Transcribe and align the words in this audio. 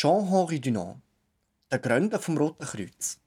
Jean-Henri 0.00 0.60
Dunant, 0.60 1.00
der 1.72 1.80
Gründer 1.80 2.20
vom 2.20 2.38
Roten 2.38 2.64
Kreuz. 2.64 3.18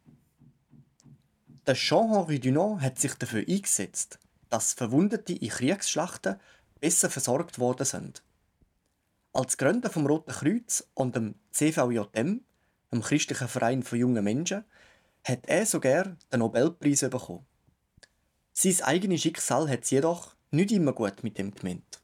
Der 1.67 1.75
Jean-Henri 1.75 2.39
Dunant 2.39 2.81
hat 2.81 2.97
sich 2.97 3.13
dafür 3.15 3.43
eingesetzt, 3.45 4.19
dass 4.49 4.71
Verwundete 4.71 5.33
in 5.33 5.49
Kriegsschlachten 5.49 6.39
besser 6.79 7.09
versorgt 7.09 7.59
worden 7.59 7.85
sind. 7.85 8.23
Als 9.33 9.57
Gründer 9.57 9.89
vom 9.89 10.05
Roten 10.05 10.31
Kreuz 10.31 10.87
und 10.93 11.17
dem 11.17 11.35
CVJM, 11.51 12.39
dem 12.93 13.01
christlichen 13.01 13.49
Verein 13.49 13.83
für 13.83 13.97
junge 13.97 14.21
Menschen, 14.21 14.63
hat 15.25 15.47
er 15.47 15.65
sogar 15.65 16.15
den 16.31 16.39
Nobelpreis 16.39 17.01
bekommen. 17.01 17.45
Sein 18.53 18.79
eigenes 18.83 19.23
Schicksal 19.23 19.69
hat 19.69 19.83
es 19.83 19.89
jedoch 19.89 20.37
nicht 20.51 20.71
immer 20.71 20.93
gut 20.93 21.21
mit 21.21 21.37
dem 21.37 21.53
gemeint. 21.53 22.00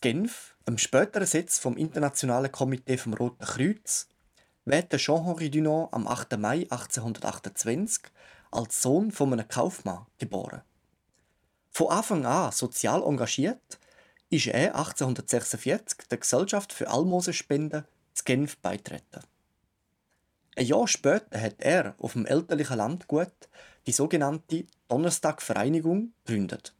Genf, 0.00 0.56
einem 0.66 0.78
späteren 0.78 1.26
Sitz 1.26 1.58
vom 1.58 1.76
Internationalen 1.76 2.52
Komitee 2.52 2.98
vom 2.98 3.14
Roten 3.14 3.44
Kreuz, 3.44 4.08
wählte 4.64 4.96
Jean-Henri 4.96 5.50
Dunant 5.50 5.92
am 5.92 6.06
8. 6.06 6.38
Mai 6.38 6.66
1828 6.70 8.04
als 8.50 8.82
Sohn 8.82 9.12
von 9.12 9.32
einem 9.32 9.48
Kaufmann 9.48 10.06
geboren. 10.18 10.62
Von 11.70 11.90
Anfang 11.90 12.24
an 12.26 12.52
sozial 12.52 13.02
engagiert, 13.02 13.78
ist 14.30 14.46
er 14.46 14.74
1846 14.76 16.08
der 16.10 16.18
Gesellschaft 16.18 16.72
für 16.72 16.88
Almosenspenden 16.88 17.84
zu 18.12 18.24
Genf 18.24 18.56
beitreten. 18.58 19.22
Ein 20.56 20.66
Jahr 20.66 20.88
später 20.88 21.40
hat 21.40 21.56
er 21.58 21.94
auf 21.98 22.14
dem 22.14 22.26
elterlichen 22.26 22.78
Landgut 22.78 23.30
die 23.86 23.92
sogenannte 23.92 24.64
Donnerstag-Vereinigung 24.88 26.12
gegründet. 26.24 26.74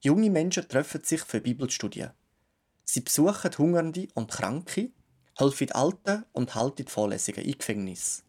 Junge 0.00 0.30
Menschen 0.30 0.68
treffen 0.68 1.02
sich 1.04 1.22
für 1.22 1.40
Bibelstudien. 1.40 2.10
Sie 2.84 3.00
besuchen 3.00 3.58
Hungernde 3.58 4.08
und 4.14 4.30
Kranke, 4.30 4.90
helfen 5.36 5.72
Alten 5.72 6.24
und 6.32 6.54
halten 6.54 6.86
Vorlesungen 6.86 7.44
im 7.44 7.58
Gefängnis. 7.58 8.22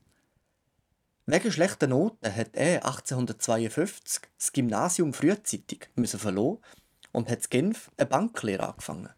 Wegen 1.26 1.52
schlechter 1.52 1.88
Noten 1.88 2.34
hat 2.34 2.56
er 2.56 2.86
1852 2.86 4.22
das 4.38 4.54
Gymnasium 4.54 5.14
frühzeitig 5.14 5.90
verloren 5.96 6.60
und 7.12 7.30
hat 7.30 7.44
in 7.44 7.50
Genf 7.50 7.92
eine 7.98 8.06
Banklehre 8.06 8.68
angefangen. 8.70 9.10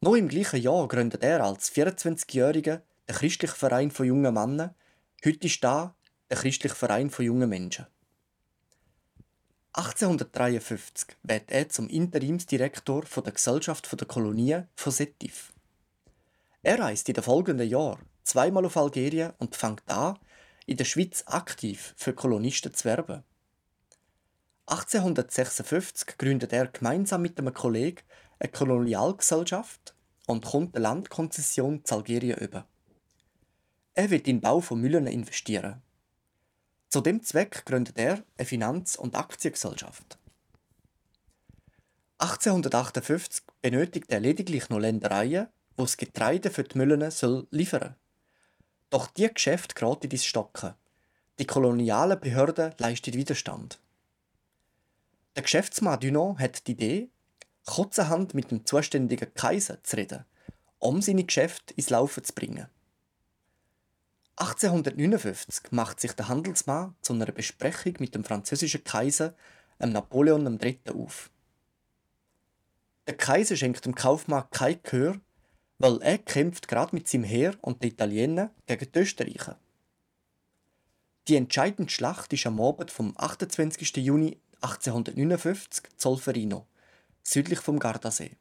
Noch 0.00 0.14
im 0.14 0.28
gleichen 0.28 0.62
Jahr 0.62 0.86
gründet 0.86 1.24
er 1.24 1.42
als 1.42 1.72
24-Jähriger 1.72 2.82
den 3.08 3.16
Christlichen 3.16 3.56
Verein 3.56 3.90
von 3.90 4.06
jungen 4.06 4.32
Männern. 4.32 4.74
Heute 5.24 5.48
ist 5.48 5.64
da 5.64 5.96
der 6.30 6.36
Christliche 6.36 6.76
Verein 6.76 7.10
von 7.10 7.24
jungen 7.24 7.48
Menschen. 7.48 7.86
1853 9.78 11.16
wird 11.22 11.52
er 11.52 11.68
zum 11.68 11.88
Interimsdirektor 11.88 13.04
der 13.24 13.32
Gesellschaft 13.32 13.88
der 14.00 14.08
Kolonien 14.08 14.66
von 14.74 14.90
Setif. 14.90 15.52
Er 16.64 16.80
reist 16.80 17.08
in 17.08 17.14
den 17.14 17.22
folgenden 17.22 17.68
Jahren 17.68 18.04
zweimal 18.24 18.66
auf 18.66 18.76
Algerien 18.76 19.34
und 19.38 19.54
fängt 19.54 19.88
an, 19.88 20.18
in 20.66 20.78
der 20.78 20.84
Schweiz 20.84 21.22
aktiv 21.26 21.94
für 21.96 22.12
Kolonisten 22.12 22.74
zu 22.74 22.86
werben. 22.86 23.22
1856 24.66 26.18
gründet 26.18 26.52
er 26.52 26.66
gemeinsam 26.66 27.22
mit 27.22 27.38
einem 27.38 27.54
Kollegen 27.54 28.02
eine 28.40 28.50
Kolonialgesellschaft 28.50 29.94
und 30.26 30.44
kommt 30.44 30.74
eine 30.74 30.82
Landkonzession 30.82 31.84
zu 31.84 31.94
Algerien 31.94 32.38
über. 32.38 32.66
Er 33.94 34.10
wird 34.10 34.26
in 34.26 34.38
den 34.38 34.40
Bau 34.40 34.60
von 34.60 34.80
Müllen 34.80 35.06
investieren. 35.06 35.80
Zu 36.88 37.02
dem 37.02 37.22
Zweck 37.22 37.66
gründet 37.66 37.98
er 37.98 38.22
eine 38.38 38.46
Finanz- 38.46 38.96
und 38.96 39.14
Aktiengesellschaft. 39.14 40.18
1858 42.18 43.44
benötigt 43.60 44.10
er 44.10 44.20
lediglich 44.20 44.70
noch 44.70 44.78
Ländereien, 44.78 45.48
wo 45.76 45.84
das 45.84 45.96
Getreide 45.96 46.50
für 46.50 46.64
die 46.64 46.78
Müllen 46.78 47.10
soll 47.10 47.46
liefern. 47.50 47.94
Doch 48.90 49.06
die 49.08 49.32
Geschäft 49.32 49.76
geraten 49.76 50.10
ins 50.10 50.24
Stocken. 50.24 50.74
Die 51.38 51.46
kolonialen 51.46 52.18
Behörden 52.18 52.74
leisten 52.78 53.14
Widerstand. 53.14 53.78
Der 55.36 55.42
Geschäftsmann 55.42 56.00
Dunant 56.00 56.40
hat 56.40 56.66
die 56.66 56.72
Idee, 56.72 57.10
kurzerhand 57.66 58.34
mit 58.34 58.50
dem 58.50 58.64
zuständigen 58.64 59.32
Kaiser 59.34 59.84
zu 59.84 59.96
reden, 59.96 60.24
um 60.78 61.02
seine 61.02 61.24
Geschäfte 61.24 61.74
ins 61.74 61.90
Laufen 61.90 62.24
zu 62.24 62.32
bringen. 62.32 62.66
1859 64.40 65.72
macht 65.72 65.98
sich 65.98 66.12
der 66.12 66.28
Handelsmann 66.28 66.94
zu 67.02 67.12
einer 67.12 67.26
Besprechung 67.26 67.94
mit 67.98 68.14
dem 68.14 68.22
französischen 68.22 68.84
Kaiser 68.84 69.34
Napoleon 69.80 70.60
III. 70.60 70.78
auf. 70.94 71.30
Der 73.08 73.16
Kaiser 73.16 73.56
schenkt 73.56 73.84
dem 73.84 73.96
Kaufmann 73.96 74.44
kein 74.52 74.80
Gehör, 74.84 75.20
weil 75.78 76.00
er 76.02 76.18
kämpft 76.18 76.68
gerade 76.68 76.94
mit 76.94 77.08
seinem 77.08 77.24
Heer 77.24 77.56
und 77.62 77.82
den 77.82 77.90
Italienern 77.90 78.50
gegen 78.66 78.92
die 78.92 78.98
Österreicher. 79.00 79.58
Die 81.26 81.34
entscheidende 81.34 81.90
Schlacht 81.90 82.32
ist 82.32 82.46
am 82.46 82.60
Abend 82.60 82.92
vom 82.92 83.14
28. 83.16 83.96
Juni 83.96 84.38
1859 84.60 85.96
Zolferino, 85.96 86.66
südlich 87.24 87.58
vom 87.58 87.80
Gardasee. 87.80 88.36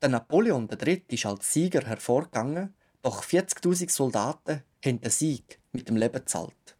Der 0.00 0.08
Napoleon 0.08 0.66
III. 0.70 1.02
ist 1.08 1.26
als 1.26 1.52
Sieger 1.52 1.86
hervorgegangen 1.86 2.74
doch 3.06 3.22
40.000 3.22 3.88
Soldaten 3.88 4.64
haben 4.84 5.00
den 5.00 5.10
Sieg 5.12 5.60
mit 5.70 5.88
dem 5.88 5.94
Leben 5.94 6.14
gezahlt. 6.14 6.76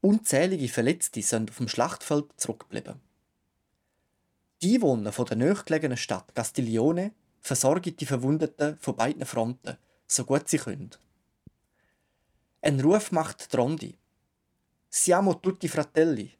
Unzählige 0.00 0.68
Verletzte 0.68 1.20
sind 1.20 1.50
auf 1.50 1.56
dem 1.56 1.66
Schlachtfeld 1.66 2.26
zurückgeblieben. 2.36 3.00
Die 4.62 4.76
Einwohner 4.76 5.10
von 5.10 5.26
der 5.26 5.36
nächstgelegenen 5.36 5.96
Stadt 5.96 6.32
Castiglione 6.36 7.12
versorgen 7.40 7.96
die 7.96 8.06
Verwundeten 8.06 8.78
von 8.78 8.94
beiden 8.94 9.26
Fronten, 9.26 9.78
so 10.06 10.24
gut 10.24 10.48
sie 10.48 10.58
können. 10.58 10.90
Ein 12.62 12.78
Ruf 12.78 13.10
macht 13.10 13.50
Trondi. 13.50 13.98
Siamo 14.90 15.34
tutti 15.34 15.66
fratelli. 15.66 16.30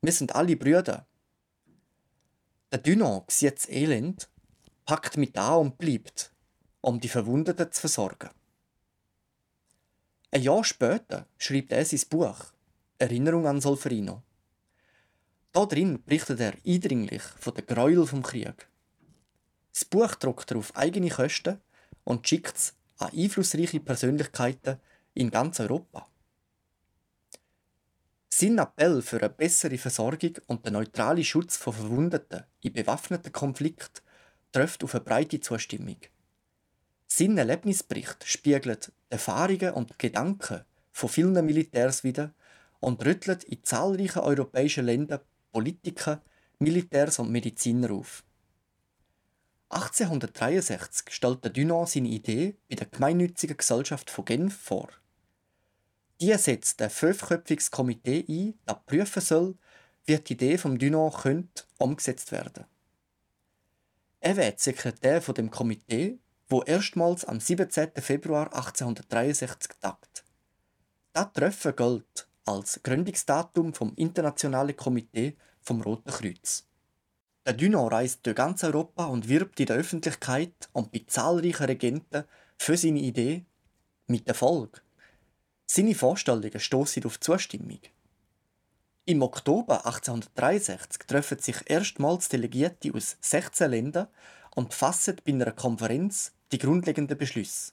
Wir 0.00 0.12
sind 0.12 0.34
alle 0.34 0.56
Brüder. 0.56 1.06
Der 2.72 2.78
Dunant 2.78 3.30
sieht 3.30 3.58
das 3.58 3.68
Elend, 3.68 4.30
packt 4.86 5.18
mit 5.18 5.36
an 5.36 5.58
und 5.58 5.76
bleibt, 5.76 6.33
um 6.84 7.00
die 7.00 7.08
Verwundeten 7.08 7.72
zu 7.72 7.80
versorgen. 7.80 8.30
Ein 10.30 10.42
Jahr 10.42 10.64
später 10.64 11.26
schreibt 11.38 11.72
er 11.72 11.84
sein 11.84 12.00
Buch 12.10 12.52
Erinnerung 12.98 13.46
an 13.46 13.60
Solferino. 13.60 14.22
Darin 15.52 16.02
berichtet 16.02 16.40
er 16.40 16.54
eindringlich 16.66 17.22
von 17.22 17.54
den 17.54 17.66
Gräuel 17.66 18.06
vom 18.06 18.22
Krieg. 18.22 18.68
Das 19.72 19.84
Buch 19.84 20.14
druckt 20.16 20.50
er 20.50 20.58
auf 20.58 20.76
eigene 20.76 21.08
Kosten 21.08 21.60
und 22.04 22.28
schickt 22.28 22.56
es 22.56 22.74
an 22.98 23.10
einflussreiche 23.12 23.80
Persönlichkeiten 23.80 24.78
in 25.14 25.30
ganz 25.30 25.60
Europa. 25.60 26.06
Sein 28.28 28.58
Appell 28.58 29.00
für 29.00 29.20
eine 29.20 29.30
bessere 29.30 29.78
Versorgung 29.78 30.36
und 30.48 30.66
den 30.66 30.72
neutralen 30.72 31.24
Schutz 31.24 31.56
von 31.56 31.72
Verwundeten 31.72 32.44
in 32.60 32.72
bewaffneten 32.72 33.32
Konflikten 33.32 34.02
trifft 34.50 34.82
auf 34.82 34.94
eine 34.94 35.04
breite 35.04 35.40
Zustimmung. 35.40 35.98
Sein 37.06 37.38
Erlebnisbericht 37.38 38.24
spiegelt 38.26 38.92
Erfahrungen 39.08 39.74
und 39.74 39.98
Gedanken 39.98 40.64
von 40.90 41.08
vielen 41.08 41.44
Militärs 41.44 42.04
wider 42.04 42.34
und 42.80 43.04
rüttelt 43.04 43.44
in 43.44 43.62
zahlreichen 43.62 44.20
europäischen 44.20 44.86
Ländern 44.86 45.20
Politiker, 45.52 46.22
Militärs 46.58 47.18
und 47.18 47.30
Mediziner 47.30 47.90
auf. 47.92 48.24
1863 49.70 51.12
stellte 51.12 51.50
Dunant 51.50 51.88
seine 51.88 52.08
Idee 52.08 52.56
bei 52.68 52.76
der 52.76 52.86
gemeinnützigen 52.86 53.56
Gesellschaft 53.56 54.10
von 54.10 54.24
Genf 54.24 54.56
vor. 54.56 54.88
Die 56.20 56.32
setzt 56.34 56.80
ein 56.80 56.90
fünfköpfiges 56.90 57.70
Komitee 57.70 58.24
ein, 58.28 58.54
das 58.66 58.84
prüfen 58.86 59.20
soll, 59.20 59.58
wie 60.06 60.18
die 60.18 60.34
Idee 60.34 60.58
von 60.58 60.78
Dunant 60.78 61.14
könnte 61.22 61.64
umgesetzt 61.78 62.30
werden. 62.30 62.66
Er 64.20 64.36
wird 64.36 64.60
Sekretär 64.60 65.20
von 65.20 65.34
dem 65.34 65.50
Komitee 65.50 66.18
wo 66.54 66.62
erstmals 66.62 67.24
am 67.24 67.40
17. 67.40 67.90
Februar 67.96 68.44
1863 68.54 69.72
tagt. 69.80 70.22
Das 71.12 71.32
Treffen 71.32 71.74
gilt 71.74 72.28
als 72.46 72.80
Gründungsdatum 72.80 73.74
vom 73.74 73.92
Internationalen 73.96 74.76
Komitee 74.76 75.36
vom 75.62 75.80
Roten 75.80 76.12
Kreuz. 76.12 76.64
Der 77.44 77.54
Dunant 77.54 77.90
reist 77.90 78.24
durch 78.24 78.36
ganz 78.36 78.62
Europa 78.62 79.06
und 79.06 79.28
wirbt 79.28 79.58
in 79.58 79.66
der 79.66 79.78
Öffentlichkeit 79.78 80.68
und 80.72 80.92
bei 80.92 81.02
zahlreichen 81.08 81.64
Regenten 81.64 82.22
für 82.56 82.76
seine 82.76 83.00
Idee 83.00 83.44
mit 84.06 84.28
Erfolg. 84.28 84.84
Seine 85.66 85.96
Vorstellungen 85.96 86.60
stoßen 86.60 87.04
auf 87.04 87.18
Zustimmung. 87.18 87.80
Im 89.06 89.22
Oktober 89.22 89.86
1863 89.86 91.02
treffen 91.08 91.40
sich 91.40 91.56
erstmals 91.66 92.28
Delegierte 92.28 92.94
aus 92.94 93.16
16 93.22 93.72
Ländern 93.72 94.06
und 94.54 94.72
fassen 94.72 95.16
bei 95.24 95.32
einer 95.32 95.50
Konferenz 95.50 96.30
die 96.54 96.58
grundlegenden 96.58 97.18
Beschlüsse. 97.18 97.72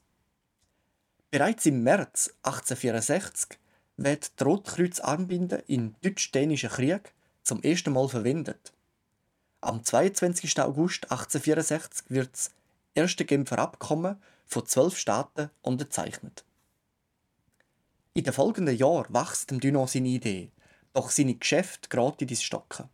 Bereits 1.29 1.67
im 1.67 1.83
März 1.83 2.33
1864 2.41 3.59
wird 3.97 4.39
die 4.39 4.43
Rotkreuz-Armbinde 4.43 5.63
im 5.67 5.93
Deutsch-Dänischen 6.01 6.71
Krieg 6.71 7.13
zum 7.43 7.61
ersten 7.61 7.93
Mal 7.93 8.09
verwendet. 8.09 8.73
Am 9.61 9.83
22. 9.83 10.59
August 10.61 11.11
1864 11.11 12.09
wird 12.09 12.33
das 12.33 12.51
erste 12.95 13.23
Genfer 13.23 13.59
Abkommen 13.59 14.19
von 14.47 14.65
zwölf 14.65 14.97
Staaten 14.97 15.51
unterzeichnet. 15.61 16.43
In 18.15 18.23
den 18.23 18.33
folgenden 18.33 18.75
Jahren 18.75 19.13
wächst 19.13 19.51
dem 19.51 19.59
Dunant 19.59 19.91
seine 19.91 20.07
Idee, 20.07 20.49
doch 20.93 21.11
seine 21.11 21.35
Geschäfte 21.35 21.87
geraten 21.87 22.27
ins 22.27 22.41
Stocken. 22.41 22.89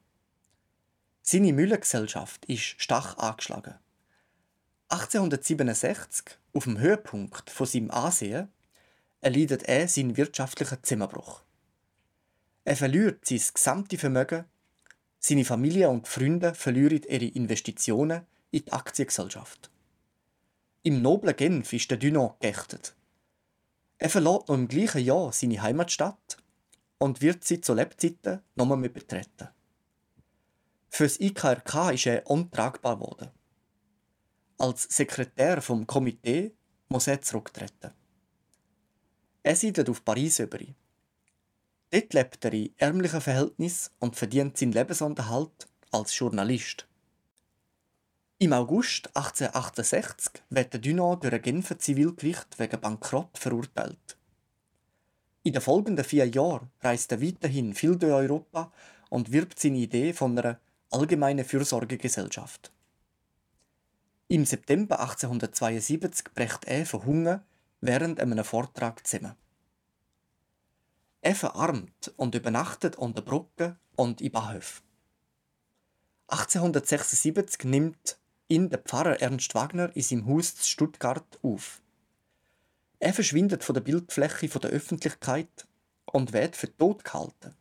Seine 1.22 1.54
Müllengesellschaft 1.54 2.44
ist 2.44 2.76
stark 2.78 3.18
angeschlagen. 3.18 3.76
1867, 4.90 6.38
auf 6.54 6.64
dem 6.64 6.80
Höhepunkt 6.80 7.50
von 7.50 7.68
seinem 7.68 7.92
Ansehen, 7.92 8.48
erleidet 9.20 9.64
er 9.64 9.88
seinen 9.88 10.16
wirtschaftlichen 10.16 10.82
Zusammenbruch. 10.82 11.42
Er 12.64 12.78
verliert 12.78 13.26
sein 13.26 13.42
gesamtes 13.54 14.00
Vermögen, 14.00 14.46
seine 15.20 15.44
Familie 15.44 15.90
und 15.90 16.08
Freunde 16.08 16.54
verlieren 16.54 17.02
ihre 17.04 17.26
Investitionen 17.26 18.26
in 18.52 18.64
die 18.64 18.72
Aktiengesellschaft. 18.72 19.70
Im 20.84 21.02
noblen 21.02 21.36
Genf 21.36 21.74
ist 21.74 21.92
der 21.92 21.98
Dunant 21.98 22.40
geächtet. 22.40 22.96
Er 23.98 24.10
verlässt 24.10 24.48
noch 24.48 24.56
im 24.56 24.70
gleichen 24.70 25.04
Jahr 25.04 25.34
seine 25.34 25.62
Heimatstadt 25.62 26.38
und 26.98 27.22
wird 27.22 27.44
sie 27.44 27.60
zu 27.60 27.74
Lebzeiten 27.74 28.40
nochmal 28.56 28.78
mehr 28.78 28.90
betreten. 28.90 29.50
Für 30.90 31.04
das 31.04 31.20
IKRK 31.20 31.92
ist 31.92 32.06
er 32.06 32.26
untragbar 32.28 32.96
geworden. 32.96 33.32
Als 34.60 34.84
Sekretär 34.84 35.62
vom 35.62 35.86
Komitee 35.86 36.52
muss 36.90 37.06
er 37.06 37.22
zurücktreten. 37.22 37.92
Er 39.44 39.56
siedelt 39.56 39.88
auf 39.88 40.04
Paris 40.04 40.40
über. 40.40 40.58
Dort 41.92 42.14
lebt 42.14 42.44
er 42.44 42.54
in 42.54 42.74
ärmlichen 42.78 43.22
Verhältnissen 43.22 43.92
und 44.00 44.16
verdient 44.16 44.58
seinen 44.58 44.72
Lebensunterhalt 44.72 45.68
als 45.92 46.18
Journalist. 46.18 46.88
Im 48.40 48.52
August 48.54 49.08
1868 49.16 50.44
wird 50.50 50.74
der 50.74 50.82
Dunant 50.82 51.24
durch 51.24 51.34
ein 51.34 51.42
Genfer 51.44 51.78
Zivilgericht 51.78 52.58
wegen 52.58 52.82
Bankrott 52.82 53.38
verurteilt. 53.38 54.18
In 55.44 55.54
den 55.54 55.62
folgenden 55.62 56.04
vier 56.04 56.28
Jahren 56.28 56.72
reist 56.82 57.12
er 57.12 57.22
weiterhin 57.22 57.76
viel 57.76 57.96
durch 57.96 58.12
Europa 58.12 58.72
und 59.10 59.32
wirbt 59.32 59.60
seine 59.60 59.78
Idee 59.78 60.14
von 60.14 60.38
einer 60.38 60.60
allgemeinen 60.90 61.46
Fürsorgegesellschaft. 61.46 62.72
Im 64.30 64.44
September 64.44 65.00
1872 65.00 66.34
bricht 66.34 66.66
er 66.66 66.86
von 66.86 67.06
Hunger 67.06 67.46
während 67.80 68.20
einem 68.20 68.44
Vortrag 68.44 69.08
zusammen. 69.08 69.36
Er 71.22 71.34
verarmt 71.34 72.14
und 72.18 72.36
übernachtet 72.36 73.00
an 73.00 73.14
der 73.14 73.22
Brücke 73.22 73.78
und 73.96 74.20
in 74.20 74.34
Bahnhöfen. 74.34 74.84
1876 76.28 77.64
nimmt 77.64 78.18
ihn 78.50 78.70
der 78.70 78.80
Pfarrer 78.80 79.22
Ernst 79.22 79.56
Wagner 79.56 79.96
in 79.96 80.02
seinem 80.02 80.28
Haus 80.28 80.56
in 80.56 80.64
Stuttgart 80.64 81.40
auf. 81.42 81.82
Er 83.00 83.14
verschwindet 83.14 83.64
von 83.64 83.76
der 83.76 83.82
Bildfläche 83.82 84.60
der 84.60 84.72
Öffentlichkeit 84.72 85.68
und 86.04 86.34
wird 86.34 86.58
für 86.58 86.76
tot 86.76 87.06
gehalten. 87.06 87.56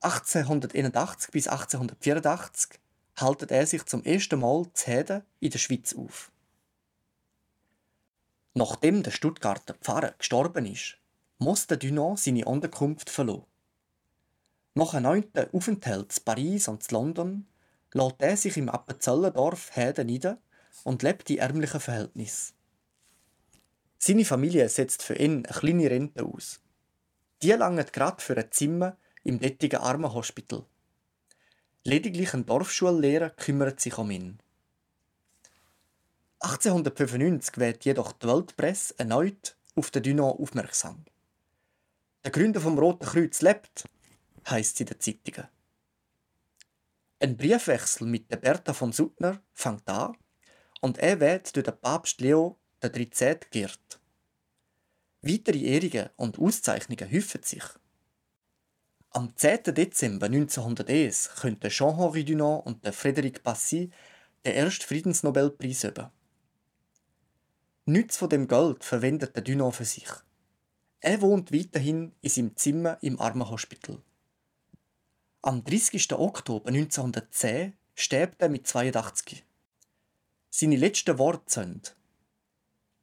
1881 0.00 1.32
bis 1.32 1.48
1884 1.48 2.80
haltet 3.16 3.50
er 3.50 3.66
sich 3.66 3.84
zum 3.86 4.04
ersten 4.04 4.40
Mal 4.40 4.66
zu 4.72 4.86
Heden 4.86 5.22
in 5.40 5.50
der 5.50 5.58
Schweiz 5.58 5.94
auf. 5.94 6.30
Nachdem 8.54 9.02
der 9.02 9.10
Stuttgarter 9.10 9.74
Pfarrer 9.74 10.14
gestorben 10.18 10.66
ist, 10.66 10.96
muss 11.38 11.66
der 11.66 11.76
Dunant 11.76 12.18
seine 12.18 12.44
Unterkunft 12.44 13.10
verlassen. 13.10 13.44
Nach 14.74 14.94
einem 14.94 15.04
neunten 15.04 15.52
Aufenthalt 15.52 16.16
in 16.16 16.24
Paris 16.24 16.68
und 16.68 16.82
in 16.90 16.94
London 16.94 17.46
lässt 17.92 18.16
er 18.18 18.36
sich 18.36 18.56
im 18.56 18.68
Appenzellendorf 18.68 19.74
Heden 19.74 20.06
nieder 20.06 20.38
und 20.84 21.02
lebt 21.02 21.30
in 21.30 21.38
ärmlichen 21.38 21.80
Verhältnissen. 21.80 22.54
Seine 23.98 24.24
Familie 24.24 24.68
setzt 24.68 25.02
für 25.02 25.14
ihn 25.14 25.46
eine 25.46 25.58
kleine 25.58 25.90
Rente 25.90 26.24
aus. 26.24 26.60
Die 27.42 27.52
langt 27.52 27.92
gerade 27.92 28.22
für 28.22 28.36
ein 28.36 28.50
Zimmer 28.52 28.96
im 29.24 29.40
dortigen 29.40 29.80
Armenhospital. 29.80 30.64
Lediglich 31.86 32.34
ein 32.34 32.44
Dorfschullehrer 32.44 33.30
kümmert 33.30 33.78
sich 33.78 33.96
um 33.96 34.10
ihn. 34.10 34.40
1895 36.40 37.58
wird 37.58 37.84
jedoch 37.84 38.10
die 38.10 38.26
Weltpresse 38.26 38.98
erneut 38.98 39.56
auf 39.76 39.92
den 39.92 40.02
Dunant 40.02 40.40
aufmerksam. 40.40 41.04
Der 42.24 42.32
Gründer 42.32 42.60
vom 42.60 42.76
Roten 42.76 43.06
Kreuz 43.06 43.40
lebt, 43.40 43.84
heißt 44.50 44.78
sie 44.78 44.82
in 44.82 44.88
den 44.88 44.98
Zeitungen. 44.98 45.48
Ein 47.20 47.36
Briefwechsel 47.36 48.08
mit 48.08 48.32
der 48.32 48.38
Bertha 48.38 48.72
von 48.72 48.90
Suttner 48.90 49.40
fängt 49.52 49.88
an 49.88 50.16
und 50.80 50.98
er 50.98 51.20
wird 51.20 51.54
durch 51.54 51.66
den 51.66 51.80
Papst 51.80 52.20
Leo 52.20 52.58
XIII 52.80 53.38
geehrt. 53.52 54.00
Weitere 55.22 55.60
Ehrungen 55.60 56.10
und 56.16 56.36
Auszeichnungen 56.40 57.12
häufen 57.12 57.44
sich. 57.44 57.62
Am 59.16 59.34
10. 59.34 59.74
Dezember 59.74 60.26
1901 60.26 61.36
könnten 61.40 61.70
Jean-Henri 61.70 62.22
Dunant 62.22 62.66
und 62.66 62.84
Frédéric 62.84 63.42
Passy 63.42 63.90
den 64.44 64.52
ersten 64.52 64.84
Friedensnobelpreis 64.84 65.84
über. 65.84 66.12
Nichts 67.86 68.18
von 68.18 68.28
dem 68.28 68.46
Geld 68.46 68.84
verwendet 68.84 69.34
der 69.34 69.42
Dunant 69.42 69.74
für 69.74 69.86
sich. 69.86 70.10
Er 71.00 71.22
wohnt 71.22 71.50
weiterhin 71.50 72.12
in 72.20 72.28
seinem 72.28 72.56
Zimmer 72.56 72.98
im 73.00 73.18
Armenhospital. 73.18 74.02
Am 75.40 75.64
30. 75.64 76.12
Oktober 76.12 76.68
1910 76.68 77.72
stirbt 77.94 78.42
er 78.42 78.50
mit 78.50 78.66
82. 78.66 79.46
Seine 80.50 80.76
letzten 80.76 81.16
Worte 81.16 81.50
sind: 81.50 81.96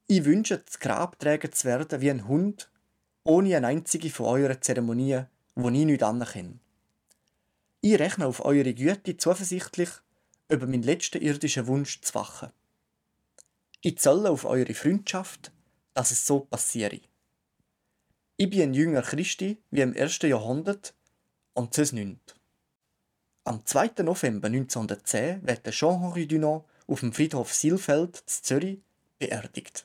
Ich 0.06 0.24
wünsche, 0.24 0.58
das 0.58 0.78
Grab 0.78 1.20
zu 1.20 1.64
werden 1.64 2.00
wie 2.00 2.10
ein 2.10 2.28
Hund, 2.28 2.70
ohne 3.24 3.56
eine 3.56 3.66
einzige 3.66 4.10
von 4.10 4.26
euren 4.26 4.62
Zeremonien 4.62 5.26
wo 5.54 5.68
ich 5.68 5.84
nicht 5.84 6.02
anerkenne. 6.02 6.58
Ich 7.80 7.98
rechne 7.98 8.26
auf 8.26 8.44
eure 8.44 8.74
Güte 8.74 9.16
zuversichtlich, 9.16 9.90
über 10.48 10.66
meinen 10.66 10.82
letzten 10.82 11.22
irdischen 11.22 11.66
Wunsch 11.66 12.00
zu 12.00 12.14
wachen. 12.14 12.50
Ich 13.80 13.98
zähle 13.98 14.30
auf 14.30 14.44
eure 14.44 14.74
Freundschaft, 14.74 15.52
dass 15.92 16.10
es 16.10 16.26
so 16.26 16.40
passiere. 16.40 17.00
Ich 18.36 18.50
bin 18.50 18.62
ein 18.62 18.74
Jünger 18.74 19.02
Christi 19.02 19.58
wie 19.70 19.82
im 19.82 19.94
ersten 19.94 20.30
Jahrhundert 20.30 20.94
und 21.52 21.74
sonst 21.74 21.92
nichts. 21.92 22.34
Am 23.44 23.64
2. 23.64 24.02
November 24.02 24.48
1910 24.48 25.46
wird 25.46 25.70
Jean-Henri 25.70 26.26
Dunant 26.26 26.64
auf 26.86 27.00
dem 27.00 27.12
Friedhof 27.12 27.52
Silfeld 27.52 28.20
in 28.20 28.26
Zürich 28.26 28.78
beerdigt. 29.18 29.84